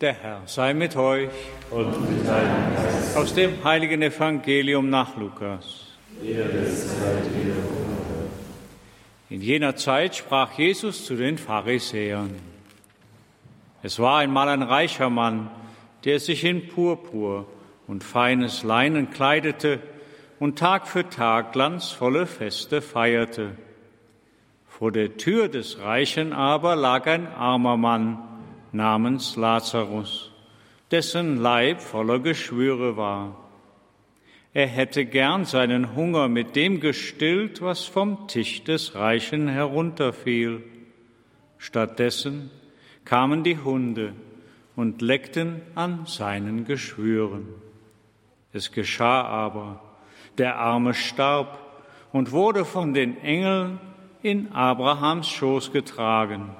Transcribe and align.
Der 0.00 0.12
Herr 0.12 0.42
sei 0.46 0.74
mit 0.74 0.94
euch. 0.94 1.28
Und 1.72 2.08
mit 2.08 2.24
deinem 2.24 2.74
Geist. 2.76 3.16
Aus 3.16 3.34
dem 3.34 3.64
heiligen 3.64 4.00
Evangelium 4.00 4.88
nach 4.88 5.16
Lukas. 5.16 5.86
In 9.28 9.40
jener 9.40 9.74
Zeit 9.74 10.14
sprach 10.14 10.56
Jesus 10.56 11.04
zu 11.04 11.16
den 11.16 11.36
Pharisäern. 11.36 12.36
Es 13.82 13.98
war 13.98 14.18
einmal 14.18 14.48
ein 14.48 14.62
reicher 14.62 15.10
Mann, 15.10 15.50
der 16.04 16.20
sich 16.20 16.44
in 16.44 16.68
Purpur 16.68 17.46
und 17.88 18.04
feines 18.04 18.62
Leinen 18.62 19.10
kleidete 19.10 19.80
und 20.38 20.60
Tag 20.60 20.86
für 20.86 21.10
Tag 21.10 21.52
glanzvolle 21.52 22.26
Feste 22.26 22.82
feierte. 22.82 23.56
Vor 24.68 24.92
der 24.92 25.16
Tür 25.16 25.48
des 25.48 25.80
Reichen 25.80 26.32
aber 26.32 26.76
lag 26.76 27.06
ein 27.06 27.26
armer 27.26 27.76
Mann 27.76 28.27
namens 28.72 29.36
Lazarus, 29.36 30.30
dessen 30.90 31.36
Leib 31.36 31.80
voller 31.80 32.18
Geschwüre 32.18 32.96
war. 32.96 33.36
Er 34.54 34.66
hätte 34.66 35.04
gern 35.04 35.44
seinen 35.44 35.94
Hunger 35.94 36.28
mit 36.28 36.56
dem 36.56 36.80
gestillt, 36.80 37.60
was 37.60 37.84
vom 37.84 38.28
Tisch 38.28 38.64
des 38.64 38.94
Reichen 38.94 39.48
herunterfiel. 39.48 40.62
Stattdessen 41.58 42.50
kamen 43.04 43.44
die 43.44 43.58
Hunde 43.58 44.14
und 44.74 45.02
leckten 45.02 45.62
an 45.74 46.06
seinen 46.06 46.64
Geschwüren. 46.64 47.48
Es 48.52 48.72
geschah 48.72 49.22
aber, 49.22 49.82
der 50.38 50.56
Arme 50.56 50.94
starb 50.94 51.58
und 52.12 52.32
wurde 52.32 52.64
von 52.64 52.94
den 52.94 53.20
Engeln 53.20 53.78
in 54.22 54.52
Abrahams 54.52 55.28
Schoß 55.28 55.72
getragen. 55.72 56.50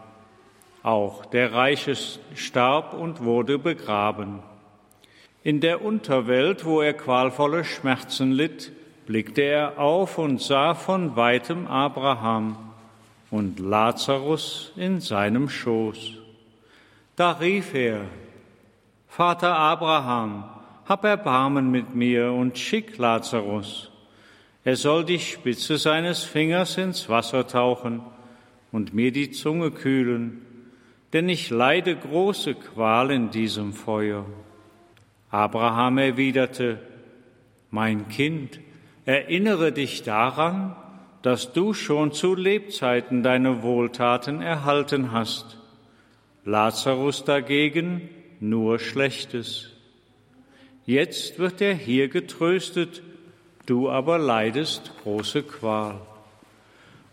Auch 0.82 1.26
der 1.26 1.52
Reiche 1.52 1.96
starb 2.34 2.94
und 2.94 3.24
wurde 3.24 3.58
begraben. 3.58 4.40
In 5.42 5.60
der 5.60 5.82
Unterwelt, 5.82 6.64
wo 6.64 6.80
er 6.80 6.94
qualvolle 6.94 7.64
Schmerzen 7.64 8.32
litt, 8.32 8.72
blickte 9.06 9.42
er 9.42 9.78
auf 9.78 10.18
und 10.18 10.40
sah 10.40 10.74
von 10.74 11.16
weitem 11.16 11.66
Abraham 11.66 12.56
und 13.30 13.58
Lazarus 13.58 14.72
in 14.76 15.00
seinem 15.00 15.48
Schoß. 15.48 16.12
Da 17.16 17.32
rief 17.32 17.74
er, 17.74 18.02
Vater 19.08 19.56
Abraham, 19.56 20.44
hab 20.86 21.04
Erbarmen 21.04 21.70
mit 21.70 21.94
mir 21.94 22.32
und 22.32 22.58
schick 22.58 22.98
Lazarus. 22.98 23.90
Er 24.64 24.76
soll 24.76 25.04
die 25.04 25.18
Spitze 25.18 25.78
seines 25.78 26.24
Fingers 26.24 26.76
ins 26.76 27.08
Wasser 27.08 27.46
tauchen 27.46 28.02
und 28.70 28.94
mir 28.94 29.12
die 29.12 29.30
Zunge 29.30 29.70
kühlen, 29.70 30.42
denn 31.12 31.28
ich 31.28 31.50
leide 31.50 31.96
große 31.96 32.54
Qual 32.54 33.10
in 33.10 33.30
diesem 33.30 33.72
Feuer. 33.72 34.26
Abraham 35.30 35.98
erwiderte, 35.98 36.80
Mein 37.70 38.08
Kind, 38.08 38.60
erinnere 39.04 39.72
dich 39.72 40.02
daran, 40.02 40.76
dass 41.22 41.52
du 41.52 41.74
schon 41.74 42.12
zu 42.12 42.34
Lebzeiten 42.34 43.22
deine 43.22 43.62
Wohltaten 43.62 44.40
erhalten 44.40 45.12
hast. 45.12 45.58
Lazarus 46.44 47.24
dagegen 47.24 48.08
nur 48.40 48.78
Schlechtes. 48.78 49.72
Jetzt 50.86 51.38
wird 51.38 51.60
er 51.60 51.74
hier 51.74 52.08
getröstet, 52.08 53.02
du 53.66 53.90
aber 53.90 54.16
leidest 54.18 54.92
große 55.02 55.42
Qual. 55.42 56.00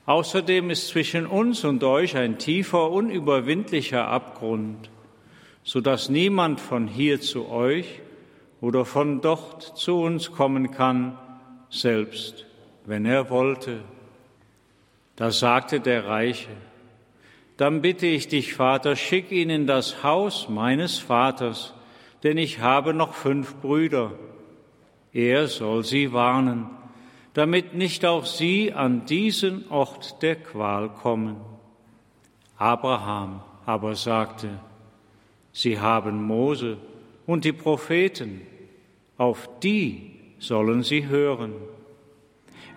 Außerdem 0.05 0.69
ist 0.69 0.89
zwischen 0.89 1.25
uns 1.25 1.63
und 1.63 1.83
euch 1.83 2.15
ein 2.15 2.37
tiefer, 2.37 2.91
unüberwindlicher 2.91 4.07
Abgrund, 4.07 4.91
so 5.63 5.81
dass 5.81 6.09
niemand 6.09 6.61
von 6.61 6.87
hier 6.87 7.21
zu 7.21 7.49
euch 7.49 8.01
oder 8.61 8.85
von 8.85 9.21
dort 9.21 9.63
zu 9.63 9.99
uns 9.99 10.31
kommen 10.31 10.69
kann, 10.69 11.17
selbst 11.69 12.45
wenn 12.85 13.05
er 13.05 13.31
wollte. 13.31 13.79
Da 15.15 15.31
sagte 15.31 15.79
der 15.79 16.05
Reiche, 16.05 16.49
dann 17.57 17.81
bitte 17.81 18.05
ich 18.05 18.27
dich, 18.27 18.53
Vater, 18.53 18.95
schick 18.95 19.31
ihn 19.31 19.49
in 19.49 19.65
das 19.65 20.03
Haus 20.03 20.49
meines 20.49 20.99
Vaters, 20.99 21.73
denn 22.21 22.37
ich 22.37 22.59
habe 22.59 22.93
noch 22.93 23.13
fünf 23.13 23.55
Brüder. 23.55 24.11
Er 25.13 25.47
soll 25.47 25.83
sie 25.83 26.11
warnen, 26.11 26.69
damit 27.35 27.75
nicht 27.75 28.05
auch 28.05 28.25
sie 28.25 28.71
an 28.71 29.05
diesen 29.05 29.69
Ort 29.69 30.21
der 30.21 30.37
Qual 30.37 30.87
kommen. 30.87 31.35
Abraham 32.57 33.41
aber 33.65 33.95
sagte, 33.95 34.47
sie 35.51 35.77
haben 35.77 36.23
Mose 36.23 36.77
und 37.25 37.43
die 37.43 37.51
Propheten, 37.51 38.41
auf 39.17 39.49
die 39.61 40.11
sollen 40.39 40.81
sie 40.81 41.07
hören. 41.07 41.51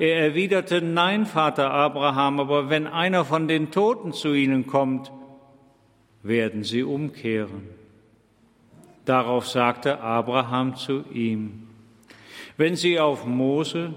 Er 0.00 0.18
erwiderte, 0.18 0.82
nein, 0.82 1.24
Vater 1.24 1.70
Abraham, 1.70 2.40
aber 2.40 2.68
wenn 2.68 2.88
einer 2.88 3.24
von 3.24 3.46
den 3.46 3.70
Toten 3.70 4.12
zu 4.12 4.34
ihnen 4.34 4.66
kommt, 4.66 5.12
werden 6.24 6.64
sie 6.64 6.82
umkehren. 6.82 7.68
Darauf 9.04 9.46
sagte 9.46 10.00
Abraham 10.00 10.74
zu 10.74 11.04
ihm, 11.12 11.68
wenn 12.56 12.74
sie 12.74 12.98
auf 12.98 13.24
Mose 13.24 13.94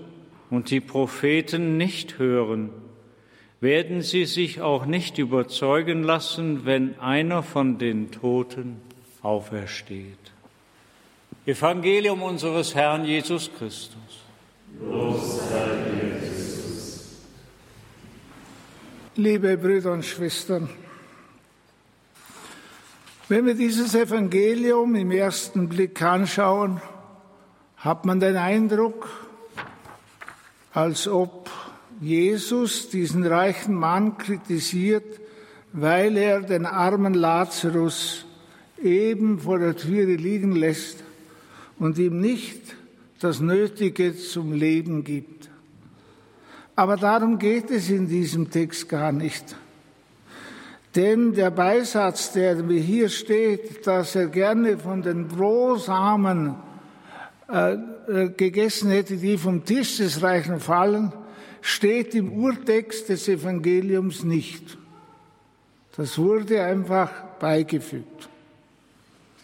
und 0.51 0.69
die 0.69 0.81
Propheten 0.81 1.77
nicht 1.77 2.19
hören, 2.19 2.69
werden 3.61 4.01
sie 4.01 4.25
sich 4.25 4.61
auch 4.61 4.85
nicht 4.85 5.17
überzeugen 5.17 6.03
lassen, 6.03 6.65
wenn 6.65 6.99
einer 6.99 7.41
von 7.41 7.77
den 7.77 8.11
Toten 8.11 8.81
aufersteht. 9.21 10.17
Evangelium 11.45 12.21
unseres 12.21 12.75
Herrn 12.75 13.05
Jesus 13.05 13.49
Christus. 13.57 13.95
Liebe 19.15 19.57
Brüder 19.57 19.93
und 19.93 20.05
Schwestern, 20.05 20.69
wenn 23.29 23.45
wir 23.45 23.55
dieses 23.55 23.95
Evangelium 23.95 24.95
im 24.95 25.11
ersten 25.11 25.69
Blick 25.69 26.01
anschauen, 26.01 26.81
hat 27.77 28.05
man 28.05 28.19
den 28.19 28.35
Eindruck, 28.35 29.30
als 30.73 31.07
ob 31.07 31.49
Jesus 31.99 32.89
diesen 32.89 33.25
reichen 33.25 33.75
Mann 33.75 34.17
kritisiert, 34.17 35.19
weil 35.73 36.17
er 36.17 36.41
den 36.41 36.65
armen 36.65 37.13
Lazarus 37.13 38.25
eben 38.81 39.39
vor 39.39 39.59
der 39.59 39.75
Türe 39.75 40.15
liegen 40.15 40.55
lässt 40.55 41.03
und 41.77 41.97
ihm 41.97 42.19
nicht 42.19 42.75
das 43.19 43.39
Nötige 43.39 44.15
zum 44.17 44.53
Leben 44.53 45.03
gibt. 45.03 45.49
Aber 46.75 46.97
darum 46.97 47.37
geht 47.37 47.69
es 47.69 47.89
in 47.89 48.07
diesem 48.07 48.49
Text 48.49 48.89
gar 48.89 49.11
nicht. 49.11 49.55
Denn 50.95 51.33
der 51.33 51.51
Beisatz, 51.51 52.33
der 52.33 52.57
hier 52.65 53.09
steht, 53.09 53.85
dass 53.85 54.15
er 54.15 54.27
gerne 54.27 54.77
von 54.77 55.01
den 55.01 55.27
Brosamen 55.27 56.55
äh, 57.51 57.73
äh, 58.07 58.29
gegessen 58.29 58.91
hätte, 58.91 59.17
die 59.17 59.37
vom 59.37 59.65
Tisch 59.65 59.97
des 59.97 60.21
Reichen 60.21 60.59
fallen, 60.59 61.11
steht 61.61 62.15
im 62.15 62.31
Urtext 62.31 63.09
des 63.09 63.27
Evangeliums 63.27 64.23
nicht. 64.23 64.77
Das 65.97 66.17
wurde 66.17 66.63
einfach 66.63 67.11
beigefügt. 67.39 68.29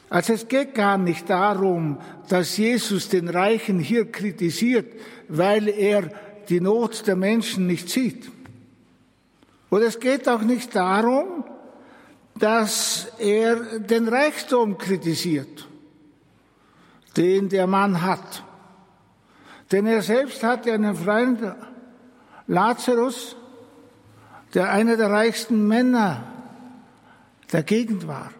Also 0.09 0.33
es 0.33 0.47
geht 0.47 0.73
gar 0.73 0.97
nicht 0.97 1.29
darum, 1.29 1.97
dass 2.29 2.55
Jesus 2.57 3.09
den 3.09 3.27
Reichen 3.27 3.79
hier 3.79 4.09
kritisiert, 4.09 4.93
weil 5.27 5.67
er 5.67 6.09
die 6.47 6.61
Not 6.61 7.05
der 7.07 7.17
Menschen 7.17 7.67
nicht 7.67 7.89
sieht. 7.89 8.31
Und 9.69 9.81
es 9.81 9.99
geht 9.99 10.29
auch 10.29 10.41
nicht 10.41 10.73
darum, 10.75 11.43
dass 12.39 13.07
er 13.19 13.79
den 13.79 14.07
Reichtum 14.07 14.77
kritisiert, 14.77 15.66
den 17.17 17.49
der 17.49 17.67
Mann 17.67 18.01
hat. 18.01 18.43
Denn 19.71 19.85
er 19.85 20.01
selbst 20.01 20.43
hatte 20.43 20.71
einen 20.71 20.95
Freund, 20.95 21.39
Lazarus, 22.47 23.35
der 24.53 24.71
einer 24.71 24.95
der 24.95 25.09
reichsten 25.09 25.67
Männer 25.67 26.23
der 27.51 27.63
Gegend 27.63 28.07
war. 28.07 28.31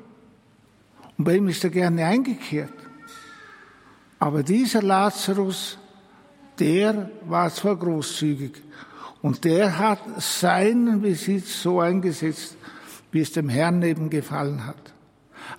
Und 1.18 1.25
bei 1.25 1.35
ihm 1.35 1.50
ist 1.50 1.63
er 1.63 1.69
gerne 1.69 2.06
eingekehrt. 2.06 2.74
Aber 4.19 4.44
dieser 4.44 4.81
Lazarus, 4.81 5.77
der 6.59 7.09
war 7.25 7.53
zwar 7.53 7.75
großzügig 7.75 8.63
und 9.21 9.44
der 9.44 9.77
hat 9.77 10.00
seinen 10.21 11.01
Besitz 11.01 11.62
so 11.62 11.79
eingesetzt, 11.81 12.56
wie 13.12 13.21
es 13.21 13.31
dem 13.31 13.50
Herrn 13.50 13.81
eben 13.81 14.09
gefallen 14.09 14.65
hat. 14.65 14.94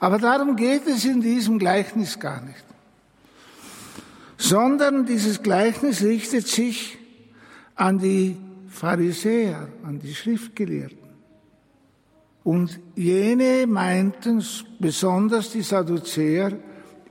Aber 0.00 0.18
darum 0.18 0.56
geht 0.56 0.86
es 0.86 1.04
in 1.04 1.20
diesem 1.20 1.58
Gleichnis 1.58 2.18
gar 2.18 2.40
nicht. 2.40 2.64
Sondern 4.38 5.04
dieses 5.04 5.42
Gleichnis 5.42 6.02
richtet 6.02 6.46
sich 6.46 6.96
an 7.74 7.98
die 7.98 8.36
Pharisäer, 8.68 9.68
an 9.84 9.98
die 9.98 10.14
Schriftgelehrten. 10.14 10.96
Und 12.44 12.80
jene 12.94 13.66
meinten, 13.66 14.42
besonders 14.78 15.50
die 15.50 15.60
Sadduzäer, 15.60 16.52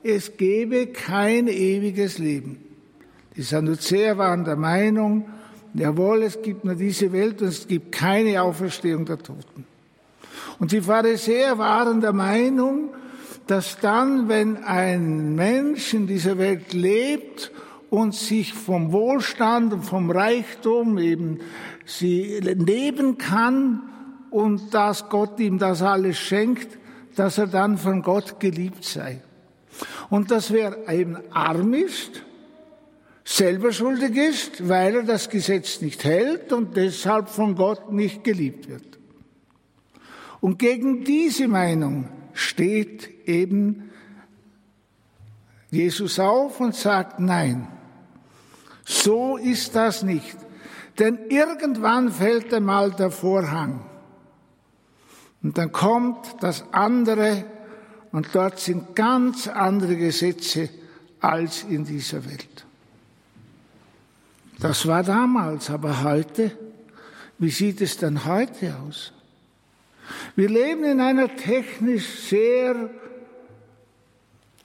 es 0.02 0.38
gebe 0.38 0.88
kein 0.88 1.48
ewiges 1.48 2.18
Leben. 2.18 2.58
Die 3.36 3.44
Sadduzäer 3.44 4.18
waren 4.18 4.46
der 4.46 4.56
Meinung, 4.56 5.28
jawohl, 5.74 6.24
es 6.24 6.42
gibt 6.42 6.66
nur 6.66 6.76
diese 6.76 7.12
Welt 7.12 7.42
und 7.42 7.50
es 7.50 7.68
gibt 7.68 7.92
keine 7.92 8.42
Auferstehung 8.42 9.06
der 9.06 9.20
Toten. 9.20 9.66
Und 10.60 10.72
die 10.72 10.82
Pharisäer 10.82 11.58
waren 11.58 12.02
der 12.02 12.14
Meinung, 12.14 12.90
dass 13.48 13.80
dann, 13.80 14.28
wenn 14.28 14.64
ein 14.64 15.36
Mensch 15.36 15.94
in 15.94 16.08
dieser 16.08 16.38
Welt 16.38 16.74
lebt 16.74 17.52
und 17.90 18.14
sich 18.14 18.54
vom 18.54 18.92
Wohlstand 18.92 19.74
und 19.74 19.84
vom 19.84 20.12
Reichtum 20.12 20.98
eben 20.98 21.40
sie 21.86 22.40
leben 22.42 23.18
kann 23.18 23.82
und 24.30 24.74
dass 24.74 25.10
Gott 25.10 25.40
ihm 25.40 25.58
das 25.58 25.82
alles 25.82 26.18
schenkt, 26.18 26.78
dass 27.16 27.38
er 27.38 27.48
dann 27.48 27.78
von 27.78 28.02
Gott 28.02 28.40
geliebt 28.40 28.84
sei. 28.84 29.22
Und 30.10 30.32
dass 30.32 30.52
wer 30.52 30.90
eben 30.90 31.18
arm 31.32 31.74
ist, 31.74 32.24
selber 33.24 33.72
schuldig 33.72 34.16
ist, 34.16 34.68
weil 34.68 34.96
er 34.96 35.04
das 35.04 35.30
Gesetz 35.30 35.82
nicht 35.82 36.04
hält 36.04 36.54
und 36.54 36.76
deshalb 36.78 37.30
von 37.30 37.56
Gott 37.56 37.92
nicht 37.92 38.24
geliebt 38.24 38.70
wird. 38.70 38.98
Und 40.40 40.60
gegen 40.60 41.04
diese 41.04 41.48
Meinung 41.48 42.10
steht 42.38 43.28
eben 43.28 43.90
Jesus 45.72 46.20
auf 46.20 46.60
und 46.60 46.76
sagt, 46.76 47.20
nein, 47.20 47.68
so 48.86 49.38
ist 49.38 49.76
das 49.76 50.04
nicht. 50.04 50.38
Denn 51.00 51.18
irgendwann 51.30 52.12
fällt 52.12 52.54
einmal 52.54 52.92
der 52.92 53.12
Vorhang. 53.12 53.84
Und 55.42 55.58
dann 55.58 55.72
kommt 55.72 56.36
das 56.40 56.64
andere 56.72 57.44
und 58.12 58.30
dort 58.34 58.60
sind 58.60 58.96
ganz 58.96 59.48
andere 59.48 59.96
Gesetze 59.96 60.70
als 61.20 61.64
in 61.64 61.86
dieser 61.86 62.24
Welt. 62.26 62.66
Das 64.60 64.88
war 64.88 65.04
damals, 65.04 65.70
aber 65.70 66.04
heute, 66.04 66.52
wie 67.38 67.52
sieht 67.52 67.82
es 67.82 67.98
denn 67.98 68.26
heute 68.26 68.76
aus? 68.78 69.12
Wir 70.38 70.50
leben 70.50 70.84
in 70.84 71.02
einer 71.02 71.36
technisch 71.36 72.06
sehr 72.30 72.92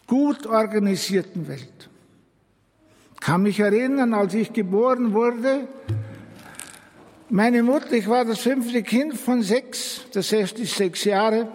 gut 0.07 0.47
organisierten 0.47 1.49
Welt. 1.49 1.89
Ich 3.15 3.21
kann 3.21 3.43
mich 3.43 3.59
erinnern, 3.59 4.13
als 4.13 4.35
ich 4.35 4.53
geboren 4.53 5.15
wurde, 5.15 5.67
meine 7.31 7.63
Mutter, 7.63 7.93
ich 7.93 8.07
war 8.07 8.27
das 8.27 8.41
fünfte 8.41 8.83
Kind 8.83 9.15
von 9.15 9.41
sechs, 9.41 10.05
das 10.13 10.31
erste 10.31 10.61
ist 10.61 10.77
sechs 10.77 11.05
Jahre, 11.05 11.51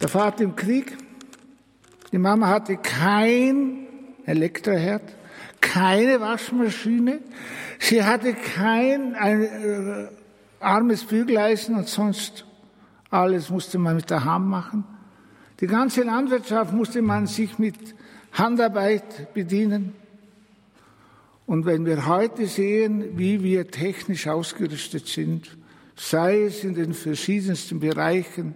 der 0.00 0.08
Vater 0.08 0.44
im 0.44 0.56
Krieg, 0.56 0.96
die 2.12 2.18
Mama 2.18 2.48
hatte 2.48 2.78
kein 2.78 3.88
Elektroherd, 4.24 5.02
keine 5.60 6.18
Waschmaschine, 6.22 7.20
sie 7.78 8.02
hatte 8.02 8.32
kein 8.32 9.14
ein, 9.16 9.42
äh, 9.42 10.08
armes 10.60 11.04
Bügeleisen 11.04 11.76
und 11.76 11.88
sonst 11.88 12.44
alles 13.10 13.50
musste 13.50 13.78
man 13.78 13.96
mit 13.96 14.10
der 14.10 14.24
Hand 14.24 14.46
machen. 14.46 14.84
Die 15.60 15.66
ganze 15.66 16.02
Landwirtschaft 16.02 16.72
musste 16.72 17.02
man 17.02 17.26
sich 17.26 17.58
mit 17.58 17.76
Handarbeit 18.32 19.32
bedienen. 19.32 19.94
Und 21.46 21.64
wenn 21.64 21.86
wir 21.86 22.06
heute 22.06 22.46
sehen, 22.46 23.16
wie 23.16 23.42
wir 23.42 23.70
technisch 23.70 24.26
ausgerüstet 24.26 25.06
sind, 25.06 25.56
sei 25.94 26.42
es 26.42 26.64
in 26.64 26.74
den 26.74 26.92
verschiedensten 26.92 27.80
Bereichen 27.80 28.54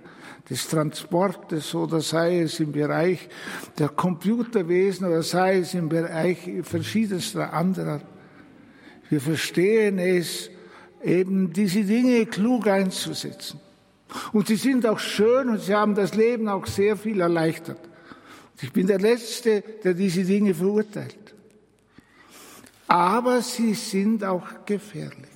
des 0.51 0.69
Transportes 0.69 1.75
oder 1.75 2.01
sei 2.01 2.41
es 2.41 2.59
im 2.61 2.73
Bereich 2.73 3.29
der 3.79 3.89
Computerwesen 3.89 5.07
oder 5.07 5.23
sei 5.23 5.59
es 5.59 5.75
im 5.75 5.89
Bereich 5.89 6.51
verschiedenster 6.65 7.53
anderer, 7.53 8.01
wir 9.09 9.21
verstehen 9.21 9.99
es, 9.99 10.51
eben 11.03 11.53
diese 11.53 11.83
Dinge 11.85 12.27
klug 12.27 12.67
einzusetzen. 12.67 13.61
Und 14.33 14.49
sie 14.49 14.57
sind 14.57 14.87
auch 14.87 14.99
schön 14.99 15.49
und 15.49 15.61
sie 15.61 15.75
haben 15.75 15.95
das 15.95 16.15
Leben 16.15 16.49
auch 16.49 16.67
sehr 16.67 16.97
viel 16.97 17.21
erleichtert. 17.21 17.79
Ich 18.61 18.73
bin 18.73 18.87
der 18.87 18.99
Letzte, 18.99 19.63
der 19.85 19.95
diese 19.95 20.25
Dinge 20.25 20.55
verurteilt. 20.55 21.17
Aber 22.89 23.41
sie 23.41 23.75
sind 23.75 24.25
auch 24.25 24.47
gefährlich. 24.67 25.31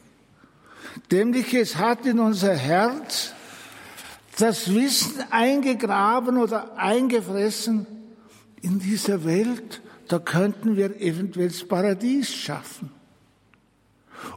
Nämlich 1.10 1.54
es 1.54 1.76
hat 1.76 2.04
in 2.04 2.18
unser 2.18 2.54
Herz 2.54 3.32
das 4.38 4.74
Wissen 4.74 5.22
eingegraben 5.30 6.38
oder 6.38 6.76
eingefressen, 6.76 7.86
in 8.62 8.78
dieser 8.78 9.24
Welt, 9.24 9.82
da 10.08 10.18
könnten 10.18 10.76
wir 10.76 11.00
eventuell 11.00 11.48
das 11.48 11.64
Paradies 11.64 12.34
schaffen. 12.34 12.90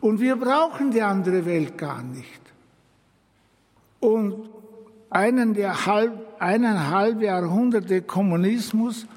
Und 0.02 0.20
wir 0.20 0.36
brauchen 0.36 0.92
die 0.92 1.02
andere 1.02 1.46
Welt 1.46 1.78
gar 1.78 2.04
nicht. 2.04 2.42
Und 4.00 4.50
einen 5.10 5.54
der 5.54 5.86
halb, 5.86 6.14
eineinhalb 6.40 7.22
Jahrhunderte 7.22 8.02
Kommunismus 8.02 9.08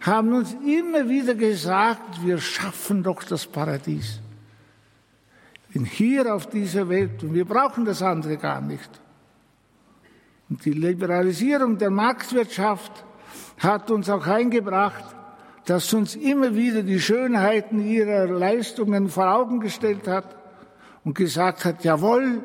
haben 0.00 0.32
uns 0.32 0.54
immer 0.64 1.08
wieder 1.08 1.34
gesagt, 1.34 2.24
wir 2.24 2.38
schaffen 2.38 3.02
doch 3.02 3.22
das 3.24 3.46
Paradies. 3.46 4.20
Bin 5.72 5.84
hier 5.84 6.34
auf 6.34 6.48
dieser 6.48 6.88
Welt 6.88 7.22
und 7.22 7.34
wir 7.34 7.44
brauchen 7.44 7.84
das 7.84 8.00
andere 8.02 8.36
gar 8.36 8.60
nicht. 8.60 8.88
Und 10.48 10.64
die 10.64 10.72
Liberalisierung 10.72 11.78
der 11.78 11.90
Marktwirtschaft 11.90 13.04
hat 13.58 13.90
uns 13.90 14.08
auch 14.08 14.26
eingebracht, 14.26 15.04
dass 15.66 15.92
uns 15.94 16.14
immer 16.14 16.54
wieder 16.54 16.82
die 16.82 17.00
Schönheiten 17.00 17.84
ihrer 17.84 18.26
Leistungen 18.26 19.08
vor 19.08 19.34
Augen 19.34 19.60
gestellt 19.60 20.06
hat 20.06 20.36
und 21.04 21.14
gesagt 21.14 21.64
hat, 21.64 21.84
jawohl, 21.84 22.42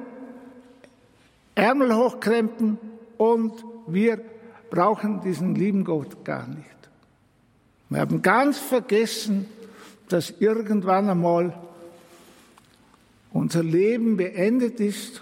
Ärmel 1.56 1.96
hochkrempeln 1.96 2.78
und 3.18 3.64
wir 3.88 4.22
brauchen 4.70 5.22
diesen 5.22 5.56
lieben 5.56 5.84
Gott 5.84 6.24
gar 6.24 6.48
nicht. 6.48 6.66
Wir 7.90 8.00
haben 8.00 8.22
ganz 8.22 8.58
vergessen, 8.58 9.48
dass 10.08 10.34
irgendwann 10.40 11.10
einmal 11.10 11.54
unser 13.34 13.64
Leben 13.64 14.16
beendet 14.16 14.80
ist 14.80 15.22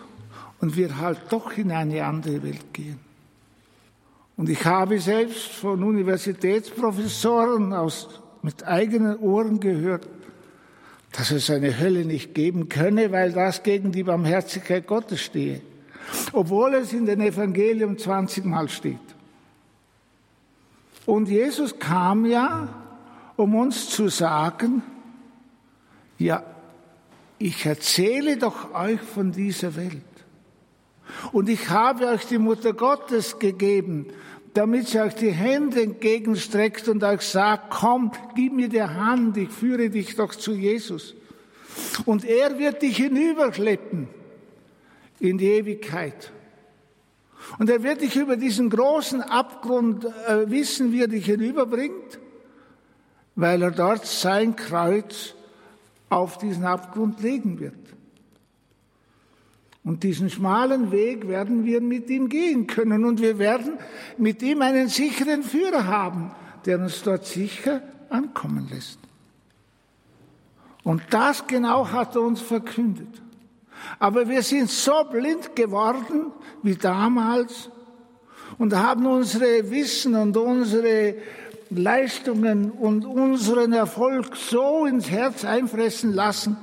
und 0.59 0.75
wir 0.77 0.97
halt 0.97 1.19
doch 1.29 1.57
in 1.57 1.71
eine 1.71 2.05
andere 2.05 2.43
Welt 2.43 2.73
gehen. 2.73 3.06
Und 4.37 4.49
ich 4.49 4.63
habe 4.65 4.99
selbst 4.99 5.47
von 5.47 5.83
Universitätsprofessoren 5.83 7.73
aus, 7.73 8.21
mit 8.43 8.65
eigenen 8.65 9.17
Ohren 9.17 9.59
gehört, 9.59 10.07
dass 11.11 11.31
es 11.31 11.49
eine 11.49 11.79
Hölle 11.79 12.05
nicht 12.05 12.35
geben 12.35 12.69
könne, 12.69 13.11
weil 13.11 13.33
das 13.33 13.63
gegen 13.63 13.91
die 13.91 14.03
Barmherzigkeit 14.03 14.85
Gottes 14.85 15.21
stehe. 15.21 15.61
Obwohl 16.31 16.75
es 16.75 16.93
in 16.93 17.07
den 17.07 17.19
Evangelium 17.19 17.97
20 17.97 18.45
Mal 18.45 18.69
steht. 18.69 18.99
Und 21.07 21.27
Jesus 21.29 21.79
kam 21.79 22.25
ja, 22.25 22.69
um 23.37 23.55
uns 23.55 23.89
zu 23.89 24.07
sagen, 24.09 24.83
ja, 26.19 26.43
ich 27.39 27.65
erzähle 27.65 28.37
doch 28.37 28.73
euch 28.73 29.01
von 29.01 29.31
dieser 29.31 29.75
Welt. 29.75 30.01
Und 31.31 31.49
ich 31.49 31.69
habe 31.69 32.07
euch 32.07 32.25
die 32.25 32.37
Mutter 32.37 32.73
Gottes 32.73 33.39
gegeben, 33.39 34.07
damit 34.53 34.87
sie 34.87 34.99
euch 34.99 35.13
die 35.15 35.31
Hände 35.31 35.81
entgegenstreckt 35.81 36.87
und 36.87 37.03
euch 37.03 37.21
sagt, 37.21 37.69
komm, 37.69 38.11
gib 38.35 38.53
mir 38.53 38.69
die 38.69 38.81
Hand, 38.81 39.37
ich 39.37 39.49
führe 39.49 39.89
dich 39.89 40.15
doch 40.15 40.33
zu 40.33 40.53
Jesus. 40.53 41.15
Und 42.05 42.25
er 42.25 42.57
wird 42.57 42.81
dich 42.81 42.97
hinüberschleppen 42.97 44.07
in 45.19 45.37
die 45.37 45.51
Ewigkeit. 45.51 46.31
Und 47.59 47.69
er 47.69 47.83
wird 47.83 48.01
dich 48.01 48.15
über 48.15 48.35
diesen 48.35 48.69
großen 48.69 49.21
Abgrund 49.21 50.05
äh, 50.05 50.49
wissen, 50.49 50.91
wie 50.91 51.01
er 51.01 51.07
dich 51.07 51.25
hinüberbringt, 51.25 52.19
weil 53.35 53.61
er 53.61 53.71
dort 53.71 54.05
sein 54.05 54.55
Kreuz 54.55 55.35
auf 56.09 56.37
diesen 56.37 56.65
Abgrund 56.65 57.21
legen 57.21 57.59
wird. 57.59 57.75
Und 59.87 60.03
diesen 60.03 60.29
schmalen 60.29 60.91
Weg 60.91 61.29
werden 61.29 61.63
wir 61.63 61.79
mit 61.79 62.09
ihm 62.09 62.27
gehen 62.27 62.67
können 62.67 63.05
und 63.05 63.21
wir 63.21 63.39
werden 63.39 63.77
mit 64.17 64.43
ihm 64.43 64.61
einen 64.61 64.89
sicheren 64.89 65.43
Führer 65.43 65.87
haben, 65.87 66.31
der 66.65 66.77
uns 66.77 67.03
dort 67.03 67.25
sicher 67.25 67.81
ankommen 68.09 68.67
lässt. 68.69 68.99
Und 70.83 71.01
das 71.11 71.47
genau 71.47 71.89
hat 71.89 72.15
er 72.15 72.21
uns 72.23 72.41
verkündet. 72.41 73.21
Aber 73.97 74.27
wir 74.27 74.43
sind 74.43 74.69
so 74.69 75.05
blind 75.09 75.55
geworden 75.55 76.33
wie 76.63 76.75
damals 76.75 77.69
und 78.57 78.75
haben 78.75 79.05
unsere 79.05 79.71
Wissen 79.71 80.15
und 80.15 80.35
unsere 80.35 81.15
Leistungen 81.69 82.71
und 82.71 83.05
unseren 83.05 83.71
Erfolg 83.71 84.35
so 84.35 84.85
ins 84.85 85.09
Herz 85.09 85.45
einfressen 85.45 86.11
lassen, 86.11 86.57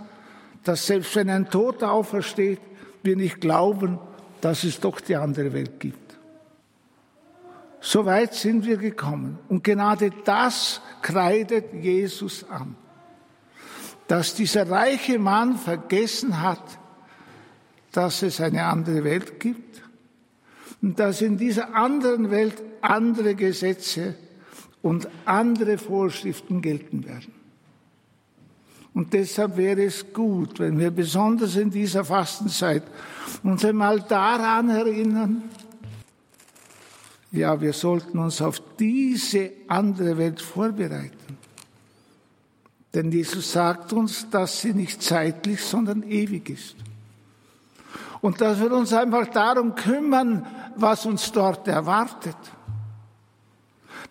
dass 0.62 0.87
selbst 0.87 1.16
wenn 1.16 1.31
ein 1.31 1.49
Toter 1.49 1.90
aufersteht, 1.90 2.61
wir 3.04 3.16
nicht 3.16 3.40
glauben, 3.40 3.99
dass 4.40 4.64
es 4.64 4.80
doch 4.80 5.00
die 5.00 5.16
andere 5.16 5.52
Welt 5.52 5.80
gibt. 5.80 6.04
So 7.80 8.06
weit 8.06 8.34
sind 8.34 8.64
wir 8.64 8.78
gekommen. 8.78 9.38
Und 9.49 9.62
gerade 9.62 10.11
das 10.25 10.80
kreidet 11.02 11.75
Jesus 11.75 12.44
an. 12.49 12.76
Dass 14.08 14.34
dieser 14.34 14.70
reiche 14.70 15.18
Mann 15.18 15.56
vergessen 15.56 16.40
hat, 16.40 16.62
dass 17.92 18.23
es 18.23 18.40
eine 18.40 18.64
andere 18.64 19.04
Welt 19.04 19.38
gibt 19.38 19.82
und 20.82 20.99
dass 20.99 21.20
in 21.20 21.37
dieser 21.37 21.75
anderen 21.75 22.30
Welt 22.30 22.62
andere 22.80 23.34
Gesetze 23.34 24.14
und 24.82 25.08
andere 25.25 25.78
Vorschriften 25.78 26.61
gelten 26.61 27.06
werden. 27.06 27.32
Und 28.94 29.12
deshalb 29.12 29.56
wäre 29.56 29.84
es 29.84 30.12
gut, 30.12 30.60
wenn 30.60 30.78
wir 30.78 30.92
besonders 30.92 31.56
in 31.56 31.70
dieser 31.70 32.04
Fastenzeit 32.04 32.84
uns 33.42 33.64
einmal 33.64 34.00
daran 34.00 34.70
erinnern, 34.70 35.42
ja, 37.32 37.60
wir 37.60 37.72
sollten 37.72 38.20
uns 38.20 38.40
auf 38.40 38.62
diese 38.78 39.50
andere 39.66 40.16
Welt 40.16 40.40
vorbereiten. 40.40 41.36
Denn 42.94 43.10
Jesus 43.10 43.50
sagt 43.50 43.92
uns, 43.92 44.30
dass 44.30 44.60
sie 44.60 44.72
nicht 44.72 45.02
zeitlich, 45.02 45.60
sondern 45.60 46.04
ewig 46.04 46.48
ist. 46.48 46.76
Und 48.20 48.40
dass 48.40 48.60
wir 48.60 48.70
uns 48.70 48.92
einfach 48.92 49.26
darum 49.26 49.74
kümmern, 49.74 50.46
was 50.76 51.04
uns 51.04 51.32
dort 51.32 51.66
erwartet. 51.66 52.36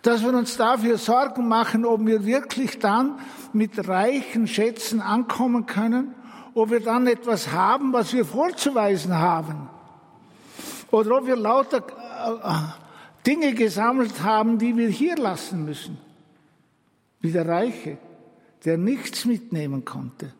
Dass 0.01 0.23
wir 0.23 0.33
uns 0.33 0.57
dafür 0.57 0.97
Sorgen 0.97 1.47
machen, 1.47 1.85
ob 1.85 2.05
wir 2.05 2.25
wirklich 2.25 2.79
dann 2.79 3.19
mit 3.53 3.87
reichen 3.87 4.47
Schätzen 4.47 5.01
ankommen 5.01 5.65
können, 5.65 6.15
ob 6.53 6.71
wir 6.71 6.81
dann 6.81 7.07
etwas 7.07 7.51
haben, 7.51 7.93
was 7.93 8.13
wir 8.13 8.25
vorzuweisen 8.25 9.17
haben. 9.17 9.69
Oder 10.91 11.17
ob 11.17 11.25
wir 11.25 11.35
lauter 11.35 11.77
äh, 11.77 13.25
Dinge 13.25 13.53
gesammelt 13.53 14.21
haben, 14.23 14.59
die 14.59 14.75
wir 14.75 14.89
hier 14.89 15.15
lassen 15.15 15.65
müssen. 15.65 15.97
Wie 17.21 17.31
der 17.31 17.47
Reiche, 17.47 17.97
der 18.65 18.77
nichts 18.77 19.25
mitnehmen 19.25 19.85
konnte. 19.85 20.33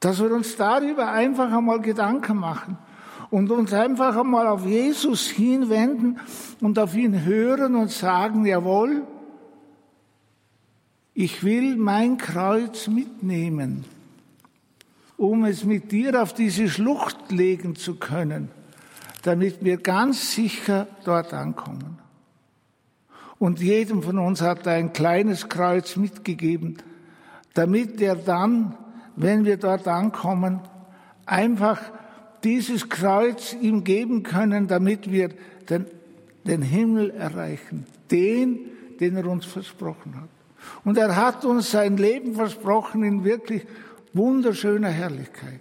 Dass 0.00 0.20
wir 0.20 0.32
uns 0.32 0.56
darüber 0.56 1.12
einfach 1.12 1.50
einmal 1.50 1.80
Gedanken 1.80 2.36
machen 2.36 2.76
und 3.30 3.50
uns 3.50 3.72
einfach 3.72 4.16
einmal 4.16 4.46
auf 4.46 4.66
Jesus 4.66 5.28
hinwenden 5.28 6.18
und 6.60 6.78
auf 6.78 6.94
ihn 6.94 7.24
hören 7.24 7.74
und 7.74 7.90
sagen, 7.90 8.46
jawohl, 8.46 9.02
ich 11.14 11.44
will 11.44 11.76
mein 11.76 12.18
Kreuz 12.18 12.88
mitnehmen, 12.88 13.84
um 15.16 15.44
es 15.44 15.64
mit 15.64 15.92
dir 15.92 16.20
auf 16.20 16.32
diese 16.32 16.68
Schlucht 16.68 17.30
legen 17.30 17.76
zu 17.76 17.94
können, 17.94 18.48
damit 19.22 19.64
wir 19.64 19.76
ganz 19.76 20.34
sicher 20.34 20.88
dort 21.04 21.32
ankommen. 21.32 21.98
Und 23.38 23.60
jedem 23.60 24.02
von 24.02 24.18
uns 24.18 24.40
hat 24.40 24.66
er 24.66 24.74
ein 24.74 24.92
kleines 24.92 25.48
Kreuz 25.48 25.96
mitgegeben, 25.96 26.78
damit 27.54 28.00
er 28.00 28.16
dann, 28.16 28.76
wenn 29.16 29.44
wir 29.44 29.56
dort 29.56 29.86
ankommen, 29.86 30.60
einfach 31.26 31.80
dieses 32.44 32.88
Kreuz 32.88 33.54
ihm 33.54 33.84
geben 33.84 34.22
können, 34.22 34.68
damit 34.68 35.10
wir 35.10 35.30
den, 35.68 35.86
den 36.44 36.62
Himmel 36.62 37.10
erreichen, 37.10 37.86
den, 38.10 38.60
den 39.00 39.16
er 39.16 39.26
uns 39.26 39.46
versprochen 39.46 40.14
hat. 40.20 40.28
Und 40.84 40.98
er 40.98 41.16
hat 41.16 41.44
uns 41.44 41.70
sein 41.70 41.96
Leben 41.96 42.34
versprochen 42.34 43.02
in 43.02 43.24
wirklich 43.24 43.66
wunderschöner 44.12 44.88
Herrlichkeit. 44.88 45.60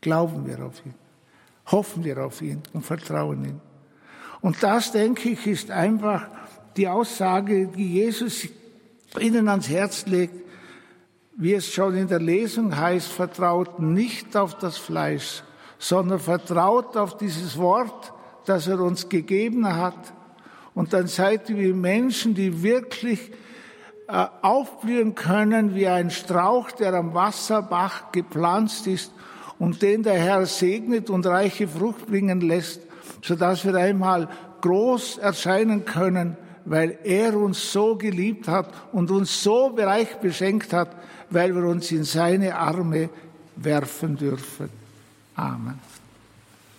Glauben 0.00 0.46
wir 0.46 0.64
auf 0.64 0.84
ihn, 0.84 0.94
hoffen 1.66 2.04
wir 2.04 2.24
auf 2.24 2.42
ihn 2.42 2.62
und 2.72 2.84
vertrauen 2.84 3.44
ihm. 3.44 3.60
Und 4.40 4.62
das, 4.62 4.92
denke 4.92 5.30
ich, 5.30 5.46
ist 5.46 5.70
einfach 5.70 6.28
die 6.76 6.88
Aussage, 6.88 7.68
die 7.68 7.94
Jesus 7.94 8.46
ihnen 9.18 9.48
ans 9.48 9.68
Herz 9.68 10.06
legt, 10.06 10.34
wie 11.36 11.54
es 11.54 11.72
schon 11.72 11.96
in 11.96 12.08
der 12.08 12.20
Lesung 12.20 12.76
heißt, 12.76 13.08
vertraut 13.08 13.80
nicht 13.80 14.36
auf 14.36 14.58
das 14.58 14.76
Fleisch, 14.76 15.42
sondern 15.84 16.18
vertraut 16.18 16.96
auf 16.96 17.18
dieses 17.18 17.58
Wort, 17.58 18.14
das 18.46 18.66
er 18.66 18.80
uns 18.80 19.10
gegeben 19.10 19.66
hat. 19.76 20.14
Und 20.74 20.94
dann 20.94 21.08
seid 21.08 21.50
ihr 21.50 21.58
wie 21.58 21.72
Menschen, 21.74 22.34
die 22.34 22.62
wirklich 22.62 23.30
äh, 24.08 24.24
aufblühen 24.40 25.14
können 25.14 25.74
wie 25.74 25.86
ein 25.86 26.10
Strauch, 26.10 26.70
der 26.72 26.94
am 26.94 27.12
Wasserbach 27.12 28.12
gepflanzt 28.12 28.86
ist 28.86 29.12
und 29.58 29.82
den 29.82 30.02
der 30.02 30.14
Herr 30.14 30.46
segnet 30.46 31.10
und 31.10 31.26
reiche 31.26 31.68
Frucht 31.68 32.06
bringen 32.06 32.40
lässt, 32.40 32.80
sodass 33.20 33.66
wir 33.66 33.74
einmal 33.74 34.30
groß 34.62 35.18
erscheinen 35.18 35.84
können, 35.84 36.38
weil 36.64 36.98
er 37.04 37.36
uns 37.36 37.72
so 37.72 37.96
geliebt 37.96 38.48
hat 38.48 38.72
und 38.92 39.10
uns 39.10 39.42
so 39.42 39.66
reich 39.76 40.16
beschenkt 40.16 40.72
hat, 40.72 40.96
weil 41.28 41.54
wir 41.54 41.64
uns 41.64 41.92
in 41.92 42.04
seine 42.04 42.56
Arme 42.56 43.10
werfen 43.56 44.16
dürfen. 44.16 44.83
Amen. 45.36 45.80